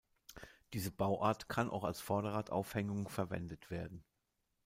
Diese 0.73 0.89
Bauart 0.89 1.47
kann 1.47 1.69
auch 1.69 1.83
als 1.83 2.01
Vorderradaufhängung 2.01 3.07
verwendet 3.07 3.69
werden. 3.69 4.03